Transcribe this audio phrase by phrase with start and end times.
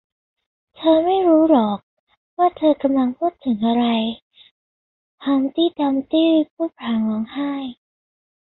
[0.75, 1.79] เธอไม่รู้หรอก
[2.37, 3.85] ว่าเธอกำลังพูดถึงอะไร
[5.25, 7.51] ฮัมพ์ตี้ดัมพ์ตี้พูดพลางร้องไห้